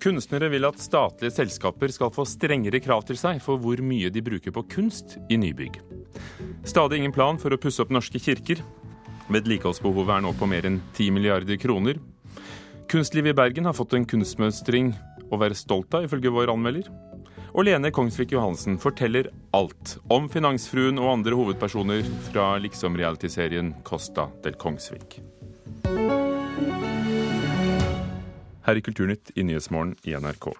[0.00, 4.22] Kunstnere vil at statlige selskaper skal få strengere krav til seg for hvor mye de
[4.24, 5.76] bruker på kunst i nybygg.
[6.64, 8.62] Stadig ingen plan for å pusse opp norske kirker.
[9.30, 12.00] Vedlikeholdsbehovet er nå på mer enn 10 milliarder kroner.
[12.90, 14.94] Kunstlivet i Bergen har fått en kunstmønstring
[15.30, 16.88] å være stolt av, ifølge vår anmelder.
[17.50, 24.56] Og Lene Kongsvik Johansen forteller alt om finansfruen og andre hovedpersoner fra liksom-realityserien Costa del
[24.58, 25.20] Kongsvik.
[28.66, 30.52] Her i Kulturnytt i Nyhetsmorgen i NRK.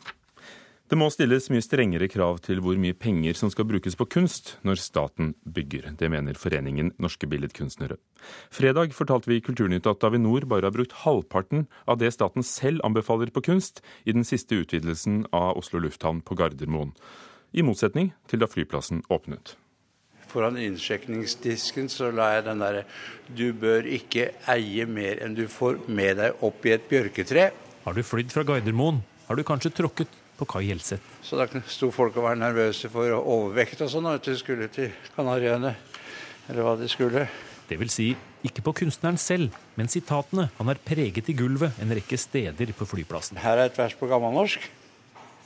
[0.91, 4.57] Det må stilles mye strengere krav til hvor mye penger som skal brukes på kunst
[4.67, 5.93] når staten bygger.
[5.95, 7.95] Det mener Foreningen norske billedkunstnere.
[8.51, 12.83] Fredag fortalte vi i Kulturnytt at Avinor bare har brukt halvparten av det staten selv
[12.83, 16.91] anbefaler på kunst i den siste utvidelsen av Oslo lufthavn på Gardermoen.
[17.55, 19.55] I motsetning til da flyplassen åpnet.
[20.30, 22.85] Foran innsjekningsdisken så la jeg den derre
[23.30, 27.51] Du bør ikke eie mer enn du får med deg opp i et bjørketre.
[27.85, 31.05] Har du flydd fra Gardermoen, har du kanskje tråkket på Kai Hjelset.
[31.25, 34.93] Så da sto folk og var nervøse for overvekt og sånn, at de skulle til
[35.17, 35.73] Kanariøyene.
[36.51, 37.25] Eller hva de skulle.
[37.71, 38.11] Det vil si,
[38.45, 42.89] ikke på kunstneren selv, men sitatene han har preget i gulvet en rekke steder på
[42.91, 43.39] flyplassen.
[43.41, 44.65] Her er et vers på gammelnorsk.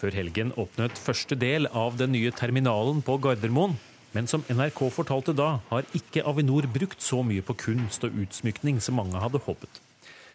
[0.01, 3.77] Før helgen åpnet første del av den nye terminalen på Gardermoen.
[4.15, 8.79] Men som NRK fortalte da, har ikke Avinor brukt så mye på kunst og utsmykning
[8.83, 9.84] som mange hadde håpet.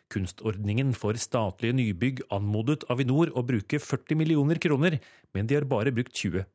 [0.09, 4.97] Kunstordningen for statlige nybygg anmodet Avinor å bruke 40 millioner kroner,
[5.35, 6.47] men de har bare brukt 20.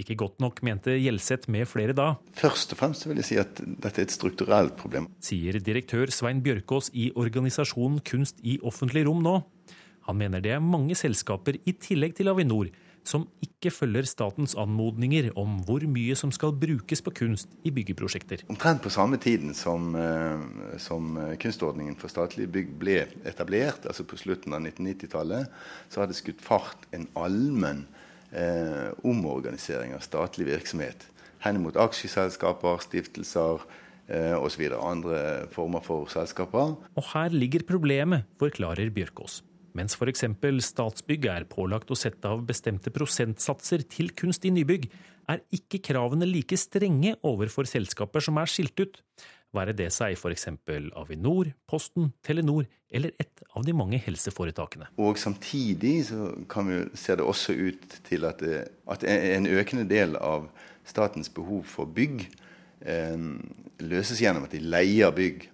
[0.00, 2.12] Ikke godt nok, mente Gjelseth med flere da.
[2.38, 5.10] Først og fremst vil jeg si at dette er et strukturelt problem.
[5.24, 9.40] Sier direktør Svein Bjørkås i organisasjonen Kunst i offentlig rom nå.
[10.08, 12.70] Han mener det er mange selskaper i tillegg til Avinor
[13.06, 18.44] som ikke følger statens anmodninger om hvor mye som skal brukes på kunst i byggeprosjekter.
[18.52, 24.20] Omtrent på samme tiden som, eh, som kunstordningen for statlige bygg ble etablert, altså på
[24.20, 25.50] slutten av 1990-tallet,
[25.88, 27.86] så hadde skutt fart en allmenn
[28.32, 31.06] eh, omorganisering av statlig virksomhet.
[31.44, 33.62] Henimot aksjeselskaper, stiftelser
[34.10, 34.66] eh, osv.
[34.76, 35.22] Andre
[35.54, 36.76] former for selskaper.
[36.96, 39.40] Og her ligger problemet, forklarer Bjørkås.
[39.78, 40.24] Mens f.eks.
[40.66, 44.88] Statsbygg er pålagt å sette av bestemte prosentsatser til kunst i nybygg,
[45.30, 48.98] er ikke kravene like strenge overfor selskaper som er skilt ut,
[49.54, 50.48] være det seg f.eks.
[50.98, 54.90] Avinor, Posten, Telenor eller et av de mange helseforetakene.
[54.98, 59.86] Og Samtidig så kan vi se det også ut til at, det, at en økende
[59.90, 60.48] del av
[60.88, 62.24] statens behov for bygg
[62.82, 63.18] eh,
[63.82, 65.46] løses gjennom at de leier bygg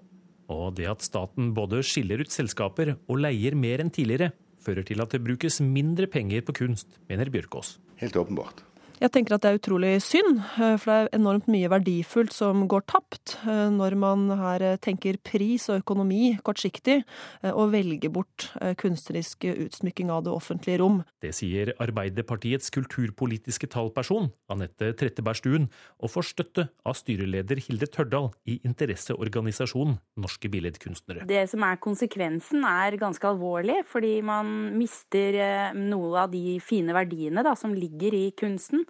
[0.53, 5.03] og det at staten både skiller ut selskaper og leier mer enn tidligere, fører til
[5.03, 7.77] at det brukes mindre penger på kunst, mener Bjørkås.
[8.01, 8.65] Helt åpenbart.
[8.97, 12.63] Jeg tenker at det er utrolig synd, eh, for det er enormt mye verdifullt som
[12.71, 17.03] går tapt eh, når man her eh, tenker pris og økonomi kortsiktig,
[17.47, 18.47] og velger bort
[18.81, 21.01] kunstnerisk utsmykking av det offentlige rom.
[21.23, 25.69] Det sier Arbeiderpartiets kulturpolitiske talperson, Anette Trettebergstuen,
[26.01, 31.27] og får støtte av styreleder Hilde Tørdal i interesseorganisasjonen Norske Billedkunstnere.
[31.29, 37.45] Det som er konsekvensen er ganske alvorlig, fordi man mister noe av de fine verdiene
[37.47, 38.86] da, som ligger i kunsten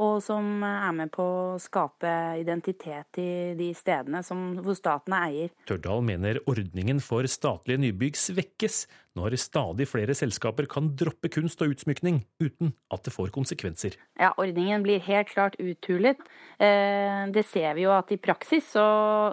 [0.00, 2.10] og som er med på å skape
[2.40, 5.54] identitet i de stedene som, hvor staten er eier.
[5.68, 8.84] Tørdal mener ordningen for statlige nybygg svekkes
[9.14, 13.94] når stadig flere selskaper kan droppe kunst og utsmykning uten at det får konsekvenser.
[14.18, 16.18] Ja, ordningen blir helt klart uthulet.
[16.58, 18.86] Eh, det ser vi jo at i praksis så,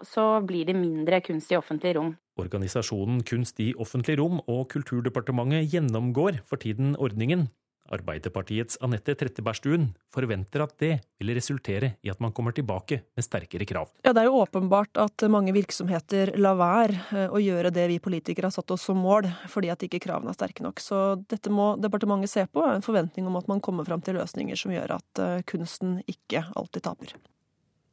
[0.06, 2.14] så blir det mindre kunst i offentlig rom.
[2.42, 7.50] Organisasjonen Kunst i offentlig rom og Kulturdepartementet gjennomgår for tiden ordningen.
[7.91, 13.68] Arbeiderpartiets Anette Trettebergstuen forventer at det vil resultere i at man kommer tilbake med sterkere
[13.68, 13.91] krav.
[14.06, 18.00] Ja, Det er jo åpenbart at mange virksomheter lar være eh, å gjøre det vi
[18.03, 20.80] politikere har satt oss som mål, fordi at ikke kravene er sterke nok.
[20.84, 24.57] Så dette må departementet se på, en forventning om at man kommer fram til løsninger
[24.57, 27.16] som gjør at eh, kunsten ikke alltid taper.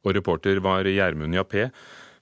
[0.05, 1.69] Og reporter var Gjermund Jappé.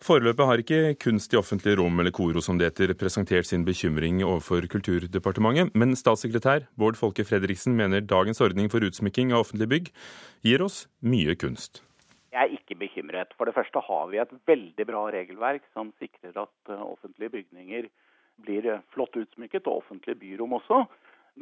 [0.03, 4.21] Foreløpig har ikke Kunst i offentlig rom, eller KORO som det heter, presentert sin bekymring
[4.21, 9.91] overfor Kulturdepartementet, men statssekretær Bård Folke Fredriksen mener dagens ordning for utsmykking av offentlige bygg
[10.45, 11.81] gir oss mye kunst.
[12.29, 13.33] Jeg er ikke bekymret.
[13.39, 17.87] For det første har vi et veldig bra regelverk som sikrer at eh, offentlige bygninger
[18.45, 20.83] blir eh, flott utsmykket, og offentlige byrom også.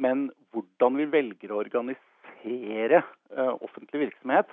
[0.00, 4.48] Men hvordan vi velger å organisere eh, offentlig virksomhet,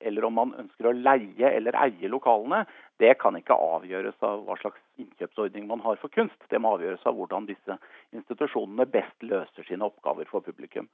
[0.00, 2.64] eller om man ønsker å leie eller eie lokalene,
[3.00, 6.38] det kan ikke avgjøres av hva slags innkjøpsordning man har for kunst.
[6.50, 7.78] Det må avgjøres av hvordan disse
[8.16, 10.88] institusjonene best løser sine oppgaver for publikum.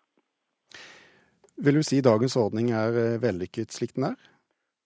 [1.63, 4.29] Vil du si dagens ordning er eh, vellykket slik den er?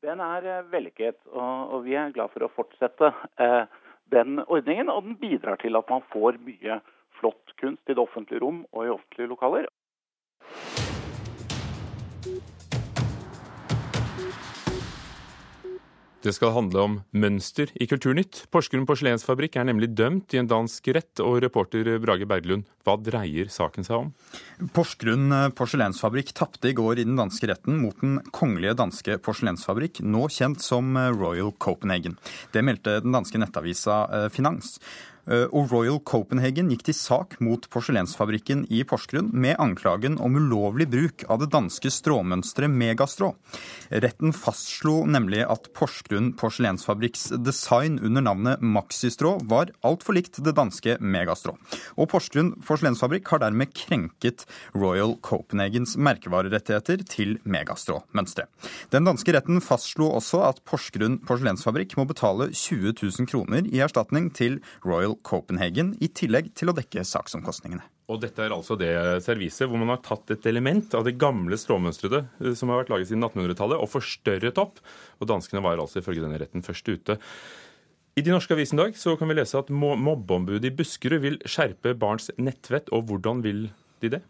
[0.05, 3.63] Den er eh, vellykket, og vi er glad for å fortsette eh,
[4.13, 4.91] den ordningen.
[4.93, 6.81] Og den bidrar til at man får mye
[7.21, 9.71] flott kunst i det offentlige rom og i offentlige lokaler.
[16.27, 18.41] Det skal handle om mønster i Kulturnytt.
[18.51, 23.47] Porsgrunn porselensfabrikk er nemlig dømt i en dansk rett, og reporter Brage Berglund, hva dreier
[23.53, 24.09] saken seg om?
[24.75, 30.27] Porsgrunn porselensfabrikk tapte i går i den danske retten mot den kongelige danske porselensfabrikk, nå
[30.35, 32.19] kjent som Royal Copenhagen.
[32.51, 34.81] Det meldte den danske nettavisa eh, Finans.
[35.27, 40.87] Eh, og Royal Copenhagen gikk til sak mot porselensfabrikken i Porsgrunn med anklagen om ulovlig
[40.93, 43.33] bruk av det danske stråmønsteret Megastrå.
[43.91, 50.99] Retten fastslo nemlig at Porsgrunn porselensfabrikks design under navnet Maxistrå var altfor likt det danske
[51.03, 51.57] Megastrå.
[51.99, 54.47] Og Porsgrunn porselensfabrikk har dermed krenket
[54.77, 58.51] Royal Copenhagens merkevarerettigheter til Megastrå-mønsteret.
[58.95, 64.31] Den danske retten fastslo også at Porsgrunn porselensfabrikk må betale 20 000 kroner i erstatning
[64.37, 67.85] til Royal Copenhagen, i tillegg til å dekke saksomkostningene.
[68.13, 68.93] Og dette er altså det
[69.25, 72.93] serviset hvor man har tatt et element av det gamle stråmønsteret eh, som har vært
[72.95, 74.79] laget siden 1800-tallet, og forstørret opp.
[75.19, 77.19] Og danskene var altså ifølge denne retten først ute.
[78.17, 81.43] I de norske avisen i dag så kan vi lese at mobbeombudet i Buskerud vil
[81.45, 82.89] skjerpe barns nettvett.
[82.95, 83.67] Og hvordan vil
[84.05, 84.23] de det?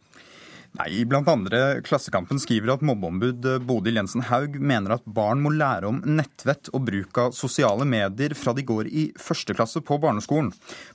[0.76, 5.52] Nei, Blant andre Klassekampen skriver at mobbeombud eh, Bodil Jensen Haug mener at barn må
[5.54, 9.98] lære om nettvett og bruk av sosiale medier fra de går i første klasse på
[10.02, 10.50] barneskolen.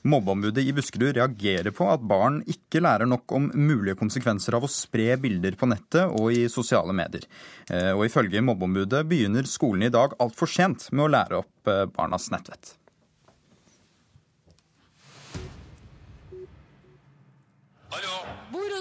[0.06, 4.70] Mobbeombudet i Buskerud reagerer på at barn ikke lærer nok om mulige konsekvenser av å
[4.70, 7.26] spre bilder på nettet og i sosiale medier.
[7.70, 11.88] Eh, og ifølge mobbeombudet begynner skolen i dag altfor sent med å lære opp eh,
[11.90, 12.76] barnas nettvett.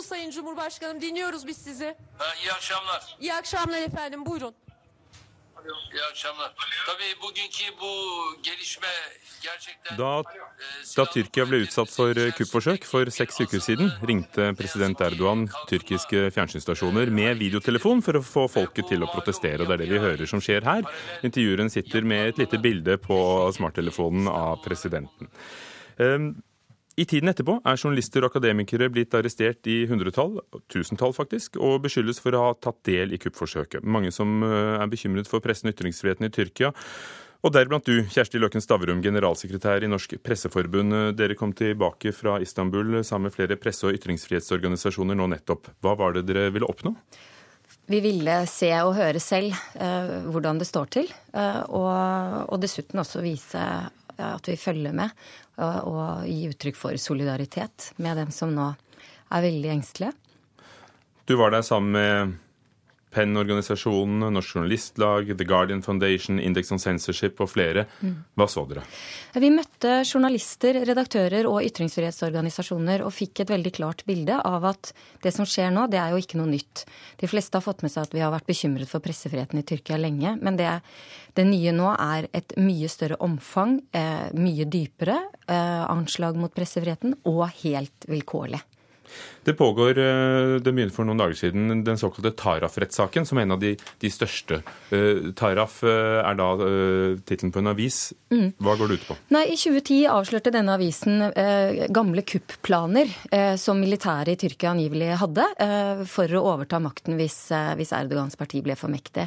[0.01, 1.95] Buyurun Sayın Cumhurbaşkanım dinliyoruz biz sizi.
[2.17, 3.17] Ha, iyi akşamlar.
[3.19, 4.55] İyi akşamlar efendim buyurun.
[5.93, 6.53] İyi akşamlar.
[6.87, 7.93] Tabii bugünkü bu
[8.43, 8.87] gelişme
[9.43, 9.97] gerçekten...
[9.97, 10.23] Da,
[10.97, 17.09] da Tyrkia ble utsatt for kuppforsøk for seks uker siden, ringte president Erdogan tyrkiske fjernsynsstasjoner
[17.09, 19.67] med videotelefon for å få folket til å protestere.
[19.67, 20.87] Det er det vi hører som skjer her.
[21.21, 23.17] Intervjueren sitter med et lite bilde på
[23.53, 25.29] smarttelefonen av presidenten.
[25.99, 26.33] Um,
[26.99, 30.41] i tiden etterpå er journalister og akademikere blitt arrestert i hundretall,
[30.71, 33.85] tusentall faktisk, og beskyldes for å ha tatt del i kuppforsøket.
[33.87, 36.73] Mange som eh, er bekymret for pressen og ytringsfriheten i Tyrkia.
[37.41, 40.93] Og deriblant du, Kjersti Løken Stavrum, generalsekretær i Norsk Presseforbund.
[41.17, 45.71] Dere kom tilbake fra Istanbul sammen med flere presse- og ytringsfrihetsorganisasjoner nå nettopp.
[45.81, 46.93] Hva var det dere ville oppnå?
[47.89, 51.89] Vi ville se og høre selv eh, hvordan det står til, eh, og,
[52.45, 53.63] og, dessuten også vise
[54.21, 55.09] at vi følger med
[55.61, 58.71] og, og gi uttrykk for solidaritet med dem som nå
[59.31, 60.15] er veldig engstelige.
[61.29, 62.33] Du var der sammen med
[63.11, 67.85] PEN-organisasjonen, Norsk Journalistlag, The Guardian Foundation, Index on Censorship og flere.
[68.39, 68.85] Hva så dere?
[69.41, 74.93] Vi møtte journalister, redaktører og ytringsfrihetsorganisasjoner og fikk et veldig klart bilde av at
[75.23, 76.85] det som skjer nå, det er jo ikke noe nytt.
[77.21, 79.99] De fleste har fått med seg at vi har vært bekymret for pressefriheten i Tyrkia
[79.99, 80.37] lenge.
[80.41, 80.71] Men det,
[81.37, 87.19] det nye nå er et mye større omfang, eh, mye dypere eh, anslag mot pressefriheten
[87.31, 88.61] og helt vilkårlig.
[89.43, 93.55] Det pågår, eh, det begynte for noen dager siden, den såkalte Taraf-rettssaken, som er en
[93.55, 94.59] av de, de største.
[94.91, 96.49] Uh, Taraf uh, er da
[97.25, 98.13] tittelen på en avis.
[98.29, 98.51] Mm.
[98.61, 99.17] Hva går det ut på?
[99.33, 101.23] Nei, I 2010 avslørte denne avisen
[101.91, 103.09] gamle kuppplaner
[103.59, 105.45] som militæret i Tyrkia angivelig hadde
[106.09, 107.37] for å overta makten hvis,
[107.77, 109.25] hvis Erdogans parti ble for mektig.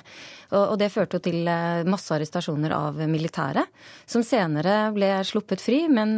[0.53, 1.45] Og, og det førte til
[1.91, 3.67] masse arrestasjoner av militære,
[4.09, 6.17] som senere ble sluppet fri, men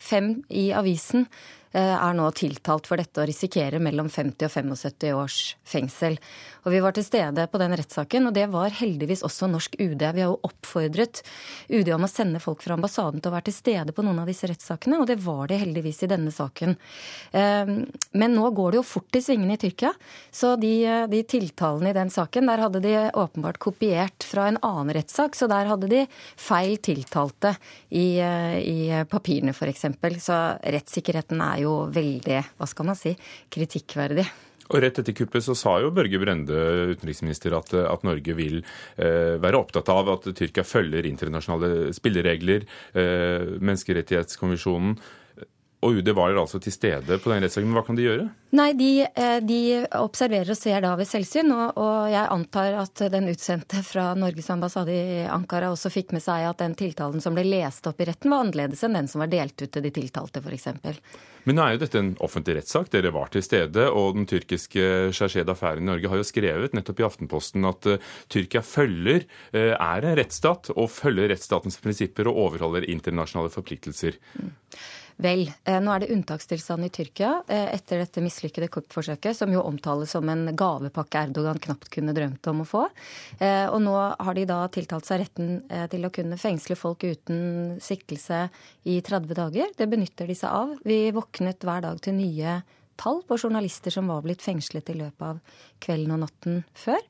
[0.00, 5.14] fem i avisen Eh, er nå tiltalt for dette og risikerer mellom 50 og 75
[5.18, 6.18] års fengsel.
[6.64, 10.00] Og Vi var til stede på den rettssaken, og det var heldigvis også norsk UD.
[10.00, 11.20] Vi har jo oppfordret
[11.68, 14.30] UD om å sende folk fra ambassaden til å være til stede på noen av
[14.30, 16.76] disse rettssakene, og det var de heldigvis i denne saken.
[17.36, 17.74] Eh,
[18.16, 19.92] men nå går det jo fort i svingene i Tyrkia,
[20.32, 20.72] så de,
[21.12, 25.50] de tiltalene i den saken, der hadde de åpenbart kopiert fra en annen rettssak, så
[25.50, 26.04] der hadde de
[26.40, 27.54] feil tiltalte
[27.90, 28.78] i, eh, i
[29.10, 29.84] papirene f.eks.
[30.24, 31.63] Så rettssikkerheten er jo
[31.94, 33.14] veldig, hva skal man si,
[33.54, 34.26] kritikkverdig.
[34.72, 36.56] Og Rett etter kuppet så sa jo Børge Brende,
[36.94, 42.64] utenriksminister, at, at Norge vil eh, være opptatt av at Tyrkia følger internasjonale spilleregler,
[42.96, 44.96] eh, menneskerettighetskonvensjonen.
[45.84, 47.74] Og UD var altså til stede på den rettssaken.
[47.76, 48.28] Hva kan de gjøre?
[48.56, 49.58] Nei, de, eh, de,
[49.98, 51.50] observerer og ser da ved selvsyn.
[51.52, 56.24] Og, og, jeg antar at den utsendte fra Norges ambassade i Ankara også fikk med
[56.24, 59.24] seg at den tiltalen som ble lest opp i retten, var annerledes enn den som
[59.24, 60.68] var delt ut til de tiltalte, f.eks.
[61.44, 62.88] Men nå er jo dette en offentlig rettssak.
[62.94, 63.84] Dere var til stede.
[63.92, 68.10] Og den tyrkiske Shahshed Affæren i Norge har jo skrevet nettopp i Aftenposten at uh,
[68.32, 74.16] Tyrkia følger, uh, er en rettsstat og følger rettsstatens prinsipper og overholder internasjonale forpliktelser.
[74.40, 74.54] Mm.
[75.22, 79.62] Vel, eh, nå er det unntakstilstand i Tyrkia eh, etter dette mislykkede kuppforsøket, som jo
[79.62, 82.82] omtales som en gavepakke Erdogan knapt kunne drømt om å få.
[83.38, 87.76] Eh, og nå har de da tiltalt seg retten til å kunne fengsle folk uten
[87.82, 88.48] siktelse
[88.90, 89.70] i 30 dager.
[89.78, 90.74] Det benytter de seg av.
[90.82, 92.58] Vi våknet hver dag til nye
[93.00, 95.40] tall på journalister som var blitt fengslet i løpet av
[95.82, 97.02] kvelden og natten før.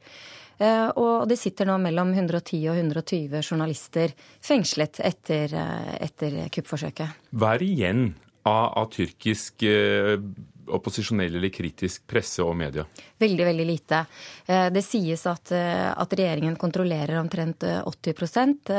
[0.60, 4.12] Og det sitter nå mellom 110 og 120 journalister
[4.44, 5.50] fengslet etter,
[5.98, 7.24] etter kuppforsøket.
[7.34, 8.04] Hva er igjen
[8.44, 10.18] av, av tyrkisk eh,
[10.64, 12.84] opposisjonell eller kritisk presse og media?
[13.20, 14.04] Veldig, veldig lite.
[14.46, 18.72] Eh, det sies at, eh, at regjeringen kontrollerer omtrent 80%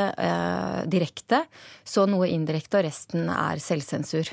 [0.91, 1.44] direkte,
[1.84, 4.29] så noe indirekte, og resten er selvsensur.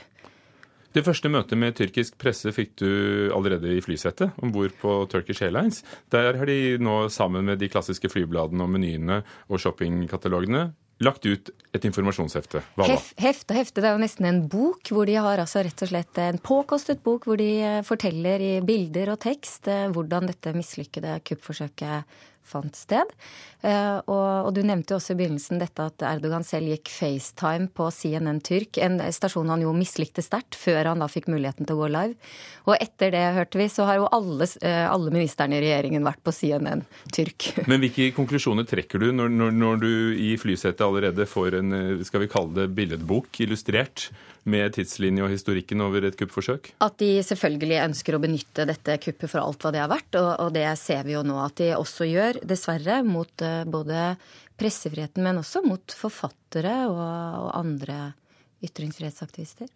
[0.92, 2.90] Det første møtet med tyrkisk presse fikk du
[3.32, 5.80] allerede i flysettet om bord på Turkish Airlines.
[6.12, 10.68] Der har de nå, sammen med de klassiske flybladene og menyene og shoppingkatalogene,
[11.02, 12.60] lagt ut et informasjonshefte.
[12.76, 12.94] Hva da?
[12.94, 13.80] Hef, hefte, hefte.
[13.80, 17.02] Det er jo nesten en bok hvor de har altså rett og slett en påkostet
[17.04, 22.76] bok hvor de eh, forteller i bilder og tekst eh, hvordan dette mislykkede kuppforsøket fant
[22.76, 23.08] sted.
[23.62, 27.68] Eh, og, og, du nevnte jo også i begynnelsen dette at Erdogan selv gikk FaceTime
[27.74, 31.78] på CNN Tyrk, en stasjon han jo mislikte sterkt, før han da fikk muligheten til
[31.78, 32.32] å gå live.
[32.66, 36.22] Og etter det, hørte vi, så har jo alle, eh, alle ministrene i regjeringen vært
[36.26, 36.84] på CNN
[37.14, 37.52] Tyrk.
[37.70, 42.04] Men hvilke konklusjoner trekker du når, når, når du i flysetet allerede får en, eh,
[42.06, 44.10] skal vi kalle det, billedbok illustrert?
[44.48, 46.72] Med tidslinje og historikken over et kuppforsøk?
[46.82, 50.18] At de selvfølgelig ønsker å benytte dette kuppet for alt hva det har vært.
[50.18, 54.12] Og, og det ser vi jo nå at de også gjør, dessverre, mot uh, både
[54.60, 57.00] pressefriheten, men også mot forfattere og,
[57.46, 58.12] og andre
[58.62, 59.70] ytringsfrihetsaktivister.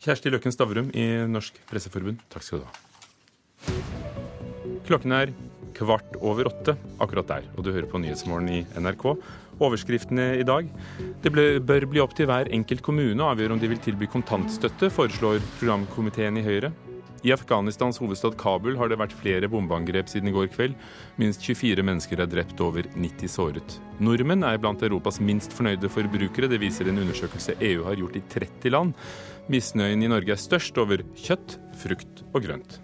[0.00, 2.72] Kjersti Løkken Stavrum i Norsk Presseforbund, takk skal du ha.
[4.88, 5.34] Klokken er
[5.80, 9.06] kvart over åtte akkurat der, og du hører på Nyhetsmorgen i NRK.
[9.60, 10.68] Overskriftene i dag.
[11.24, 14.08] Det ble, bør bli opp til hver enkelt kommune å avgjøre om de vil tilby
[14.12, 16.72] kontantstøtte, foreslår programkomiteen i Høyre.
[17.20, 20.76] I Afghanistans hovedstad Kabul har det vært flere bombeangrep siden i går kveld.
[21.20, 23.76] Minst 24 mennesker er drept, over 90 såret.
[24.00, 26.48] Nordmenn er blant Europas minst fornøyde forbrukere.
[26.48, 28.94] Det viser en undersøkelse EU har gjort i 30 land.
[29.52, 32.80] Misnøyen i Norge er størst over kjøtt, frukt og grønt.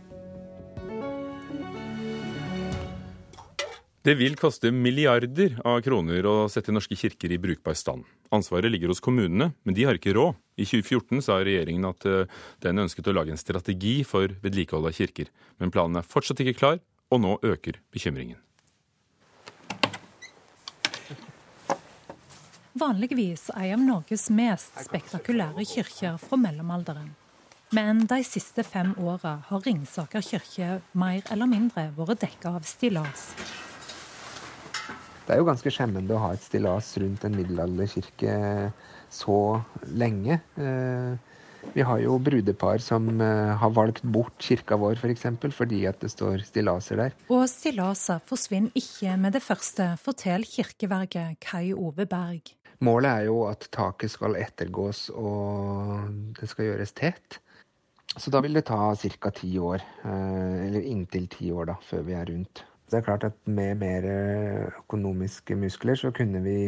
[4.07, 8.05] Det vil koste milliarder av kroner å sette norske kirker i brukbar stand.
[8.31, 10.37] Ansvaret ligger hos kommunene, men de har ikke råd.
[10.55, 12.31] I 2014 sa regjeringen at eh,
[12.63, 15.33] den ønsket å lage en strategi for vedlikehold av kirker.
[15.59, 16.79] Men planen er fortsatt ikke klar,
[17.11, 18.39] og nå øker bekymringen.
[22.79, 27.11] Vanligvis en av Norges mest spektakulære kirker fra mellomalderen.
[27.75, 33.33] Men de siste fem åra har Ringsaker kirke mer eller mindre vært dekka av stillas.
[35.27, 38.35] Det er jo ganske skjemmende å ha et stillas rundt en middelalderkirke
[39.11, 39.39] så
[39.99, 40.39] lenge.
[40.55, 41.17] Eh,
[41.75, 45.01] vi har jo brudepar som eh, har valgt bort kirka vår f.eks.
[45.03, 47.17] For eksempel, fordi at det står stillaser der.
[47.27, 52.55] Og stillaser forsvinner ikke med det første, forteller kirkeverget Kai Ove Berg.
[52.87, 56.07] Målet er jo at taket skal ettergås og
[56.39, 57.41] det skal gjøres tett.
[58.17, 59.31] Så da vil det ta ca.
[59.35, 62.63] ti år, eh, eller inntil ti år, da, før vi er rundt.
[62.87, 66.59] Det er klart at med mer eh, økonomiske muskler så kunne vi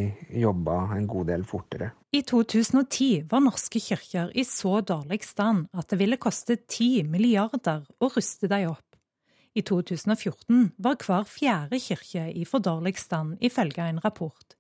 [0.43, 1.93] jobba en god del fortere.
[2.11, 7.87] I 2010 var norske kirker i så dårlig stand at det ville koste 10 milliarder
[8.03, 8.85] å ruste dem opp.
[9.55, 14.58] I 2014 var hver fjerde kirke i for dårlig stand, ifølge en rapport.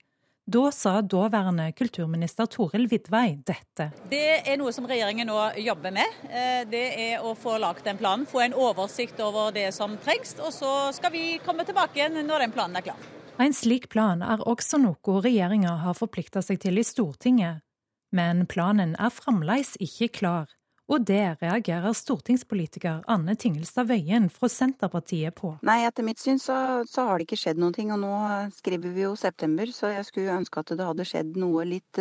[0.49, 3.91] Da sa daværende kulturminister Toril Vidvei dette.
[4.09, 6.15] Det er noe som regjeringen nå jobber med.
[6.25, 10.39] Eh, det er å få lagt en plan, få en oversikt over det som trengs.
[10.41, 13.05] Og så skal vi komme tilbake igjen når den planen er klar.
[13.37, 17.61] En slik plan er også noe regjeringa har forplikta seg til i Stortinget.
[18.17, 20.49] Men planen er fremdeles ikke klar.
[20.89, 25.51] Og det reagerer stortingspolitiker Anne Tingelstad Wøien fra Senterpartiet på.
[25.69, 26.55] Nei, etter mitt syn så,
[26.89, 27.75] så, har det ikke skjedd noe.
[27.77, 28.13] Og nå
[28.57, 32.01] skriver vi jo september, så jeg skulle ønske at det hadde skjedd noe litt,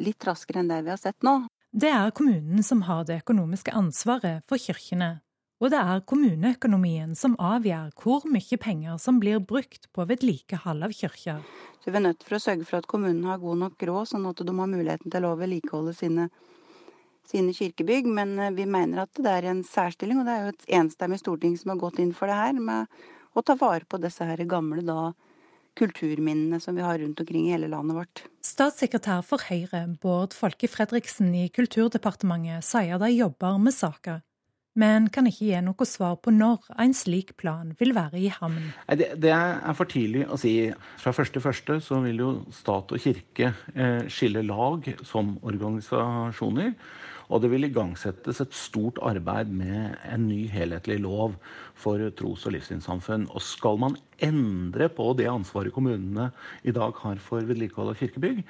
[0.00, 1.42] litt raskere enn det vi har sett nå.
[1.74, 5.18] Det er kommunen som har det økonomiske ansvaret for kirkene.
[5.60, 10.96] Og det er kommuneøkonomien som avgjør hvor mye penger som blir brukt på vedlikehold av
[10.96, 11.44] kirker.
[11.84, 14.26] Så vi er nødt for å sørge for at kommunen har god nok råd, sånn
[14.32, 16.53] at de har muligheten til å vedlikeholde sine kirker
[17.28, 20.54] sine kirkebygg, men eh, vi mener at det er en særstilling, og det er jo
[20.54, 22.90] et enstemmig storting som har gått inn for det her, med
[23.34, 25.12] å ta vare på disse her gamle da,
[25.74, 28.22] kulturminnene som vi har rundt omkring i hele landet vårt.
[28.46, 34.22] Statssekretær for Høyre, Bård Folke Fredriksen i Kulturdepartementet, sier de jobber med saker
[34.78, 38.72] men kan ikke gi noe svar på når en slik plan vil være i havn.
[38.90, 40.54] Det, det, er for tidlig å si.
[41.00, 46.74] Fra første første så vil jo stat og kirke eh, skille lag som organisasjoner.
[47.32, 51.38] Og det vil igangsettes et stort arbeid med en ny helhetlig lov
[51.78, 53.28] for tros- og livssynssamfunn.
[53.32, 56.30] Og skal man endre på det ansvaret kommunene
[56.62, 58.44] i dag har for vedlikehold av kirkebygg,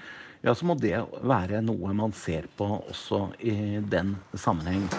[0.44, 4.90] ja, så må det være noe man ser på også i den sammenheng.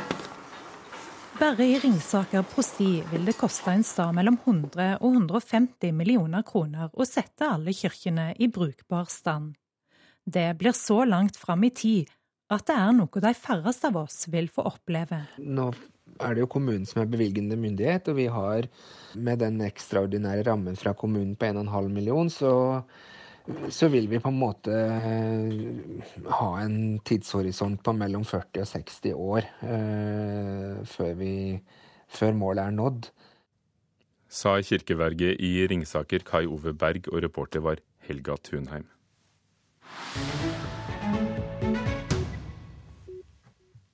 [1.35, 6.93] Bare i Ringsaker prosti vil det koste en stad mellom 100 og 150 millioner kroner
[6.95, 9.57] å sette alle kirkene i brukbar stand.
[10.23, 12.13] Det blir så langt fram i tid
[12.53, 15.23] at det er noe de færreste av oss vil få oppleve.
[15.41, 15.71] Nå
[16.21, 18.69] er det jo kommunen som er bevilgende myndighet, og vi har
[19.17, 22.53] med den ekstraordinære rammen fra kommunen på 1,5 million, så
[23.69, 29.13] så vil vi på en måte eh, ha en tidshorisont på mellom 40 og 60
[29.13, 31.33] år eh, før, vi,
[32.09, 33.11] før målet er nådd.
[34.35, 38.89] Sa kirkeverget i Ringsaker Kai Ove Berg, og reporter var Helga Thunheim.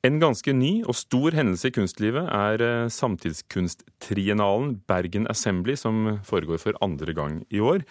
[0.02, 6.58] En ganske ny og stor hendelse i kunstlivet er eh, samtidskunsttriennalen Bergen Assembly, som foregår
[6.64, 7.84] for andre gang i år.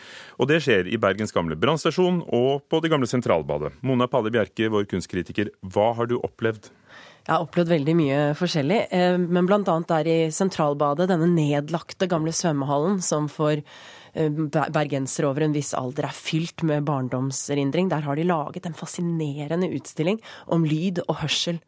[0.43, 3.77] Og det skjer i Bergens gamle brannstasjon og på det gamle Sentralbadet.
[3.87, 6.73] Mona Palle Bjerke, vår kunstkritiker, hva har du opplevd?
[7.21, 9.63] Jeg har opplevd veldig mye forskjellig, eh, men bl.a.
[9.95, 13.63] der i Sentralbadet, denne nedlagte gamle svømmehallen som for
[14.13, 17.91] bergensere over en viss alder er fylt med barndomserindring.
[17.91, 21.61] Der har de laget en fascinerende utstilling om lyd og hørsel.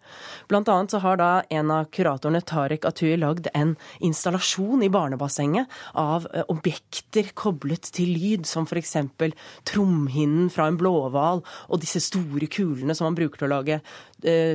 [0.49, 5.70] Blant annet så har da en av kuratorene, Tarek Atui, lagd en installasjon i barnebassenget
[5.99, 8.96] av eh, objekter koblet til lyd, som f.eks.
[9.68, 14.12] tromhinnen fra en blåhval og disse store kulene som man bruker til å lage eh,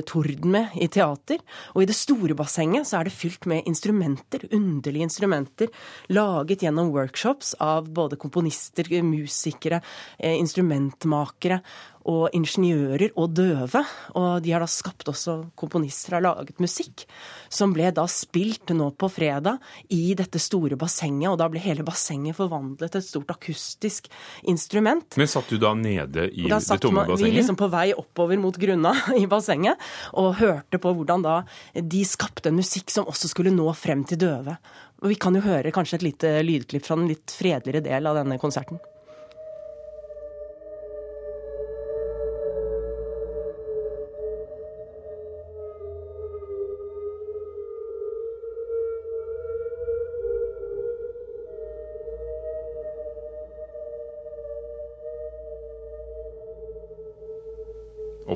[0.08, 1.40] torden med i teater.
[1.74, 5.72] Og i det store bassenget så er det fylt med instrumenter, underlige instrumenter,
[6.12, 9.80] laget gjennom workshops av av både komponister, musikere,
[10.18, 11.60] eh, instrumentmakere
[12.08, 13.82] og ingeniører og døve.
[14.16, 17.04] Og de har da skapt også komponister, har laget musikk,
[17.52, 19.60] som ble da spilt nå på fredag
[19.94, 21.28] i dette store bassenget.
[21.30, 24.08] Og da ble hele bassenget forvandlet til et stort akustisk
[24.48, 25.18] instrument.
[25.20, 27.28] Men satt du da nede i da det tomme bassenget?
[27.28, 31.38] Vi liksom på vei oppover mot grunna i bassenget, og hørte på hvordan da
[31.74, 34.56] de skapte en musikk som også skulle nå frem til døve.
[35.02, 38.18] Og vi kan jo høre kanskje et lite lydklipp fra den litt fredeligere del av
[38.18, 38.80] denne konserten.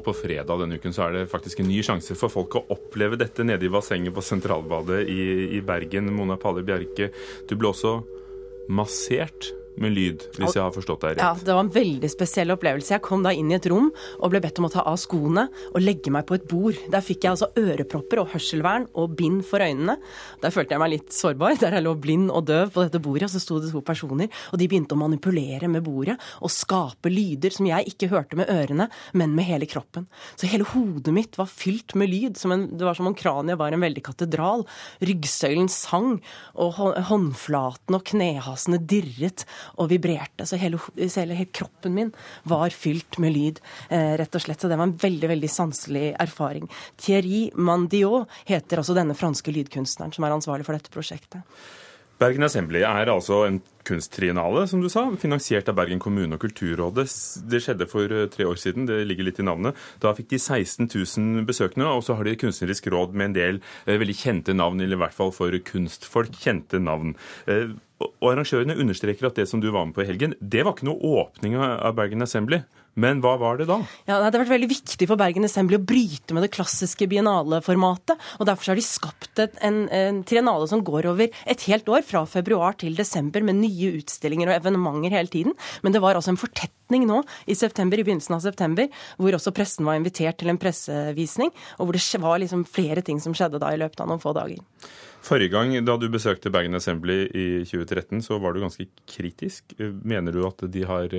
[0.02, 3.18] På fredag denne uken så er det faktisk en ny sjanse for folk å oppleve
[3.20, 5.22] dette nede i bassenget på Sentralbadet i,
[5.58, 6.10] i Bergen.
[6.14, 7.12] Mona Palle Bjerke,
[7.48, 8.00] du ble også
[8.72, 11.22] massert med lyd, hvis jeg har forstått deg rett.
[11.24, 12.94] Ja, det var en veldig spesiell opplevelse.
[12.94, 15.46] Jeg kom da inn i et rom og ble bedt om å ta av skoene
[15.72, 16.78] og legge meg på et bord.
[16.92, 19.96] Der fikk jeg altså ørepropper og hørselvern og bind for øynene.
[20.42, 23.28] Der følte jeg meg litt sårbar, der jeg lå blind og døv på dette bordet.
[23.30, 27.12] Og så sto det to personer, og de begynte å manipulere med bordet og skape
[27.12, 30.08] lyder som jeg ikke hørte med ørene, men med hele kroppen.
[30.36, 32.40] Så hele hodet mitt var fylt med lyd.
[32.52, 34.66] En, det var som om kraniet var en veldig katedral.
[35.02, 36.18] Ryggsøylen sang,
[36.60, 36.76] og
[37.08, 39.46] håndflaten og knehasene dirret
[39.76, 40.46] og vibrerte.
[40.48, 42.12] Så hele, hele, hele, kroppen min
[42.48, 44.60] var fylt med lyd, eh, rett og slett.
[44.60, 46.68] Så det var en veldig veldig sanselig erfaring.
[46.96, 51.42] Thierry Mandiot heter altså denne franske lydkunstneren som er ansvarlig for dette prosjektet.
[52.22, 53.56] Bergen Assembly er altså en
[53.88, 57.08] kunsttriennale, som du sa, finansiert av Bergen kommune og Kulturrådet.
[57.50, 59.78] Det skjedde for eh, tre år siden, det ligger litt i navnet.
[60.02, 63.58] Da fikk de 16 000 besøkende, og så har de Kunstnerisk råd med en del
[63.58, 67.16] eh, veldig kjente navn, eller i hvert fall for kunstfolk kjente navn.
[68.20, 70.88] Og arrangørene understreker at det som du var med på i helgen, det var ikke
[70.88, 72.62] noe åpning av Bergen Assembly.
[72.94, 73.78] Men hva var det da?
[74.04, 78.20] Ja, Det har vært veldig viktig for Bergen Assembly å bryte med det klassiske biennaleformatet.
[78.38, 82.24] og Derfor har de skapt en, en triennale som går over et helt år, fra
[82.28, 85.56] februar til desember, med nye utstillinger og evenementer hele tiden.
[85.82, 89.54] Men det var altså en fortetning nå i september, i begynnelsen av september, hvor også
[89.56, 93.62] pressen var invitert til en pressevisning, og hvor det var liksom flere ting som skjedde
[93.62, 94.60] da i løpet av noen få dager.
[95.22, 99.70] Forrige gang da du besøkte Bergen Assembly i 2013, så var du ganske kritisk.
[99.78, 101.14] Mener du at de har,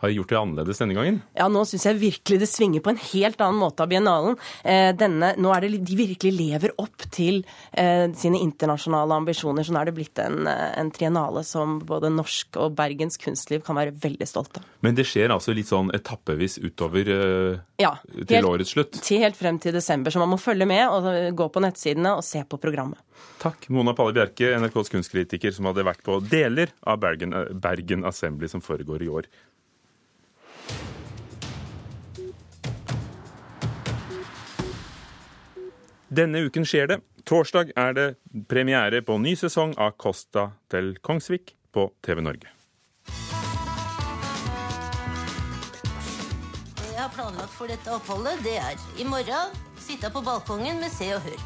[0.00, 1.18] har gjort det annerledes denne gangen?
[1.34, 4.36] Ja, nå syns jeg virkelig det svinger på en helt annen måte av biennalen.
[4.62, 7.40] Eh, denne, nå er det de virkelig lever opp til
[7.72, 9.66] eh, sine internasjonale ambisjoner.
[9.66, 13.78] Sånn er det blitt en, eh, en triennale som både norsk og Bergens kunstliv kan
[13.80, 14.68] være veldig stolt av.
[14.86, 17.10] Men det skjer altså litt sånn etappevis utover
[17.82, 19.00] ja, til helt, årets slutt?
[19.02, 20.14] Til helt frem til desember.
[20.14, 23.02] Så man må følge med og gå på nettsidene og se på programmet.
[23.42, 28.50] Takk, Mona Palle Bjerke, NRKs kunstkritiker, som hadde vært på deler av Bergen, Bergen Assembly
[28.50, 29.30] som foregår i år.
[36.08, 37.00] Denne uken skjer det.
[37.28, 38.06] Torsdag er det
[38.48, 42.48] premiere på ny sesong av Costa til Kongsvik på TV Norge.
[46.88, 51.12] Jeg har planlagt for dette oppholdet, det er i morgen sitte på balkongen med Se
[51.14, 51.44] og Hør.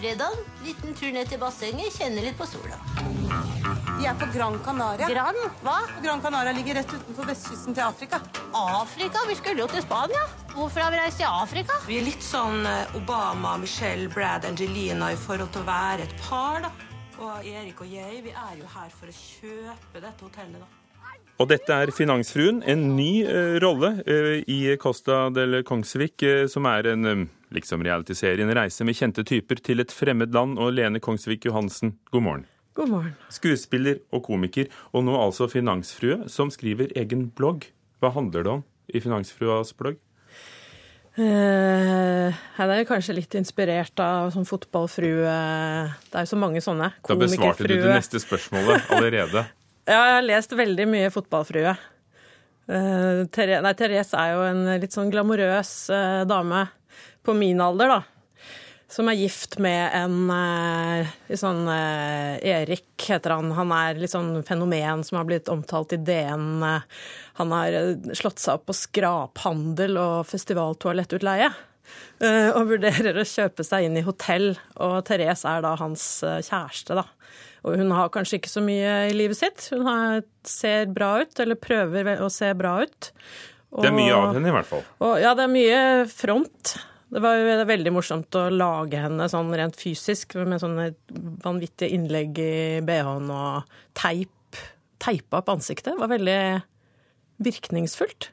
[0.00, 0.34] Fredag
[0.66, 2.78] liten tur ned til bassenget, kjenne litt på sola.
[4.00, 5.08] Vi er på Gran Canaria.
[5.08, 5.36] Gran?
[5.60, 5.74] Hva?
[6.00, 8.20] Gran Canaria ligger rett utenfor vestkysten til Afrika.
[8.56, 9.20] Afrika?
[9.28, 10.22] Vi skulle jo til Spania.
[10.54, 11.74] Hvorfor har vi reist til Afrika?
[11.84, 16.14] Vi er litt sånn eh, Obama, Michelle, Brad, Angelina i forhold til å være et
[16.22, 16.70] par, da.
[17.20, 21.18] Og Erik og jeg, vi er jo her for å kjøpe dette hotellet, da.
[21.44, 26.64] Og dette er Finansfruen, en ny eh, rolle eh, i Costa del Kongsvik, eh, som
[26.72, 30.56] er en eh, liksom realityserie, en reise med kjente typer til et fremmed land.
[30.56, 32.48] Og Lene Kongsvik Johansen, god morgen.
[32.78, 33.14] God morgen.
[33.34, 37.66] Skuespiller og komiker, og nå altså finansfrue, som skriver egen blogg.
[38.00, 39.98] Hva handler det om i Finansfruas blogg?
[41.18, 42.30] Ja,
[42.70, 46.92] er kanskje litt inspirert av sånn fotballfrue Det er jo så mange sånne.
[47.04, 49.42] Da besvarte du det neste spørsmålet allerede.
[49.90, 51.74] ja, jeg har lest veldig mye fotballfrue.
[52.70, 56.68] Eh, Therese, nei, Therese er jo en litt sånn glamorøs eh, dame
[57.26, 58.19] på min alder, da.
[58.90, 63.52] Som er gift med en eh, sånn eh, Erik, heter han.
[63.54, 66.64] Han er litt sånn fenomen som har blitt omtalt i DN.
[67.38, 71.52] Han har eh, slått seg opp på skraphandel og festivaltoalettutleie.
[72.18, 74.56] eh, Og vurderer å kjøpe seg inn i hotell.
[74.82, 77.06] Og Therese er da hans eh, kjæreste, da.
[77.62, 79.68] Og hun har kanskje ikke så mye i livet sitt.
[79.70, 83.12] Hun har, ser bra ut, eller prøver å se bra ut.
[83.70, 84.82] Det er mye av henne, i hvert fall.
[84.98, 86.72] Og, ja, det er mye front.
[87.10, 90.92] Det var veldig morsomt å lage henne sånn rent fysisk, med sånne
[91.42, 92.52] vanvittige innlegg i
[92.86, 94.60] BH-en og teip.
[95.00, 95.94] Teipa opp ansiktet.
[95.94, 96.40] Det var veldig
[97.42, 98.30] virkningsfullt.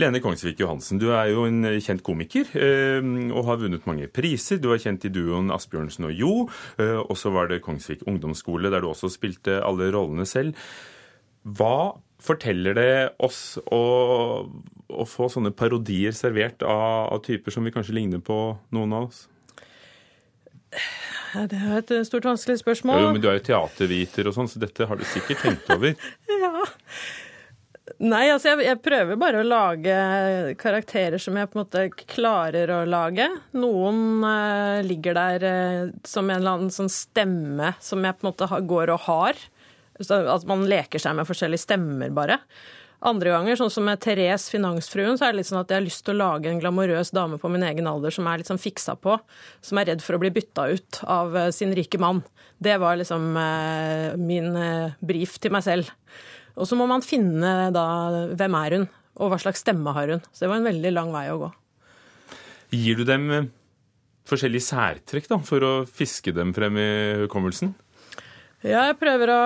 [0.00, 4.60] Lene Kongsvik Johansen, du er jo en kjent komiker eh, og har vunnet mange priser.
[4.60, 6.32] Du er kjent i duoen Asbjørnsen og Jo,
[6.80, 10.56] eh, og så var det Kongsvik ungdomsskole, der du også spilte alle rollene selv.
[11.44, 12.92] Hva forteller det
[13.24, 13.82] oss å,
[14.92, 18.36] å få sånne parodier servert av, av typer som vi kanskje ligner på
[18.76, 19.24] noen av oss?
[21.32, 23.00] Ja, Det er et stort, vanskelig spørsmål.
[23.02, 25.96] Jo, men Du er jo teaterviter og sånn, så dette har du sikkert tenkt over.
[26.40, 26.64] Ja.
[28.00, 29.94] Nei, altså jeg, jeg prøver bare å lage
[30.60, 33.26] karakterer som jeg på en måte klarer å lage.
[33.58, 38.30] Noen eh, ligger der eh, som en eller annen sånn stemme som jeg på en
[38.30, 39.42] måte har, går og har.
[40.08, 42.40] At man leker seg med forskjellige stemmer, bare.
[43.00, 45.86] Andre ganger, sånn som med Therese, finansfruen, så er det litt sånn at jeg har
[45.86, 48.60] lyst til å lage en glamorøs dame på min egen alder som er litt sånn
[48.60, 49.14] fiksa på,
[49.64, 52.20] som er redd for å bli bytta ut av eh, sin rike mann.
[52.60, 55.88] Det var liksom eh, min eh, brief til meg selv.
[56.60, 57.86] Og så må man finne da
[58.36, 58.86] hvem er hun,
[59.16, 60.20] og hva slags stemme har hun.
[60.28, 61.50] Så det var en veldig lang vei å gå.
[62.76, 63.30] Gir du dem
[64.28, 66.90] forskjellige særtrekk da, for å fiske dem frem i
[67.24, 67.72] hukommelsen?
[68.60, 69.44] Jeg prøver å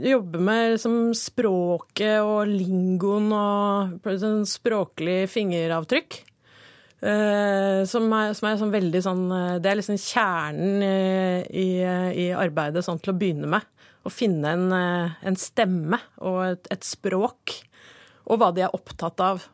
[0.00, 6.16] jobbe med liksom, språket og lingoen og sånn språklig fingeravtrykk.
[6.98, 11.66] Eh, som er, som er sånn veldig sånn eh, Det er liksom kjernen eh, i,
[12.24, 13.68] i arbeidet sånn til å begynne med.
[14.02, 17.58] Å finne en, en stemme og et, et språk.
[18.32, 19.44] Og hva de er opptatt av.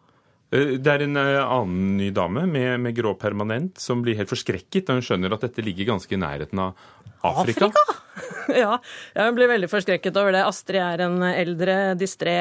[0.55, 4.95] Det er en annen ny dame med, med grå permanent som blir helt forskrekket da
[4.95, 6.79] hun skjønner at dette ligger ganske i nærheten av
[7.25, 7.73] Afrika.
[7.73, 8.04] Afrika.
[8.63, 8.77] ja,
[9.17, 10.45] jeg blir veldig forskrekket over det.
[10.47, 12.37] Astrid er en eldre, distré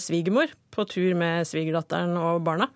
[0.00, 2.70] svigermor på tur med svigerdatteren og barna.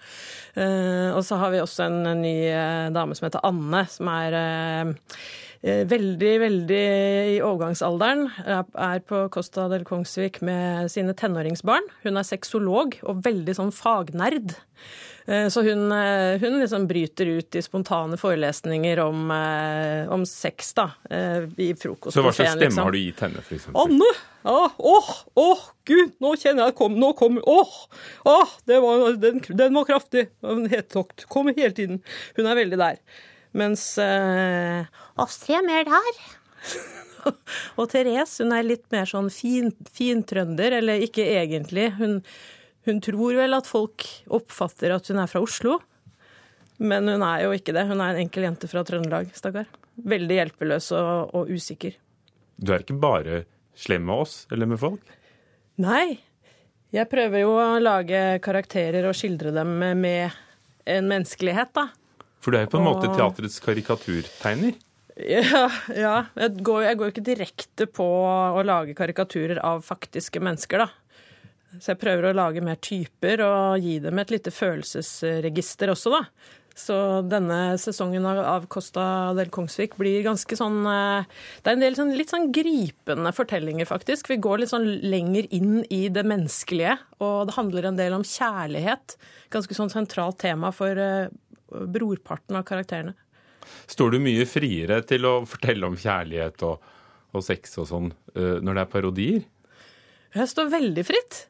[0.59, 4.38] Eh, og så har vi også en ny eh, dame som heter Anne, som er
[4.40, 5.14] eh,
[5.64, 6.85] veldig, veldig
[7.37, 8.26] i overgangsalderen.
[8.44, 11.88] Er er på Costa del Kongsvik med sine tenåringsbarn.
[12.04, 14.59] Hun er sexolog og veldig sånn fagnerd.
[15.26, 20.74] Eh, Så hun, eh, hun liksom bryter ut i spontane forelesninger om, eh, om sex
[20.76, 22.12] da, eh, i frokostbuffeen.
[22.12, 22.84] Så hva slags stemme liksom.
[22.84, 23.68] har du gitt henne, f.eks.?
[23.74, 24.10] Anne!
[24.44, 25.10] Ja, åh,
[25.40, 27.70] åh, gud, nå kjenner jeg kom, nå kommer, åh,
[28.28, 30.26] åh, det var, den, den var kraftig.
[30.44, 32.02] En hettokt, kommer hele tiden.
[32.37, 32.98] Hun er veldig der.
[33.56, 34.84] Mens eh,
[35.16, 36.18] Astrid er mer der.
[37.80, 41.94] og Therese, hun er litt mer sånn fin, fin trønder, eller ikke egentlig.
[41.96, 42.18] Hun,
[42.87, 45.79] hun tror vel at folk oppfatter at hun er fra Oslo,
[46.85, 47.87] men hun er jo ikke det.
[47.88, 49.68] Hun er en enkel jente fra Trøndelag, stakkar.
[50.05, 51.94] Veldig hjelpeløs og, og usikker.
[52.59, 53.44] Du er ikke bare
[53.79, 55.03] slem med oss eller med folk?
[55.83, 56.18] Nei.
[56.94, 60.35] Jeg prøver jo å lage karakterer og skildre dem med
[60.87, 61.88] en menneskelighet, da.
[62.44, 64.75] For du er jo på en måte Og- teatrets karikaturtegner.
[65.14, 66.14] Ja, ja.
[66.35, 70.88] Jeg går jeg går ikke direkte på å lage karikaturer av faktiske mennesker, da.
[71.80, 76.22] Så jeg prøver å lage mer typer og gi dem et lite følelsesregister også, da.
[76.74, 76.96] Så
[77.30, 81.28] denne sesongen av, Costa del Kongsvik blir ganske sånn eh,
[81.62, 84.32] Det er en del sånn, litt sånn gripende fortellinger, faktisk.
[84.32, 88.26] Vi går litt sånn lenger inn i det menneskelige, og det handler en del om
[88.26, 89.14] kjærlighet.
[89.54, 91.30] Ganske sånn sentralt tema for eh,
[91.70, 93.14] brorparten av karakterene.
[93.87, 96.82] Står du mye friere til å fortelle om kjærlighet og,
[97.30, 99.42] og sex og sånn eh, når det er parodier?
[100.34, 101.44] Jeg står veldig fritt.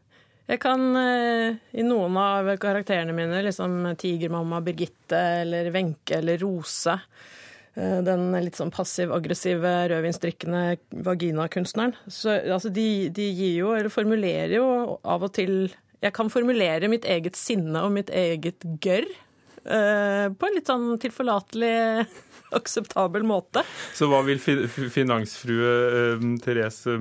[0.45, 6.93] Jeg kan eh, i noen av karakterene mine, liksom Tigermamma Birgitte eller Wenche eller Rose
[6.93, 10.77] eh, den litt sånn passiv-aggressive, rødvinsdrikkende
[11.07, 11.95] vaginakunstneren.
[12.13, 14.67] Så altså, de, de gir jo, eller formulerer jo
[15.01, 15.71] av og til
[16.05, 20.91] Jeg kan formulere mitt eget sinne og mitt eget gørr eh, på en litt sånn
[21.01, 22.05] tilforlatelig,
[22.61, 23.65] akseptabel måte.
[23.97, 27.01] Så hva vil fi- fi- finansfrue Therese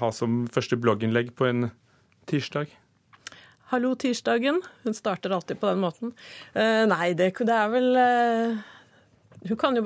[0.00, 1.66] ha som første blogginnlegg på en
[2.30, 2.72] tirsdag?
[3.72, 4.62] Hallo, tirsdagen.
[4.82, 6.12] Hun starter alltid på den måten.
[6.54, 8.58] Uh, nei, det, det er vel uh,
[9.48, 9.84] Hun kan jo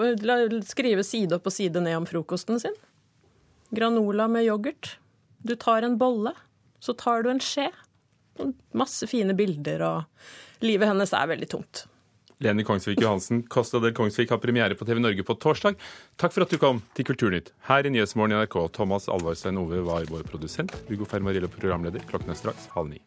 [0.66, 2.77] skrive side opp og side ned om frokosten sin.
[3.74, 4.96] Granola med yoghurt.
[5.38, 6.35] Du tar en bolle,
[6.81, 7.68] så tar du en skje.
[8.77, 11.87] Masse fine bilder, og livet hennes er veldig tomt.
[12.38, 15.74] Leni Kongsvik Johansen, Costa del Kongsvik har premiere på TV Norge på torsdag.
[16.20, 17.51] Takk for at du kom til Kulturnytt.
[17.66, 20.74] Her i Nyhetsmorgen i NRK, Thomas Alvarstein Ove var vår produsent.
[20.87, 22.07] Hugo Fermarillo, programleder.
[22.11, 23.03] Klokken er straks halv ni.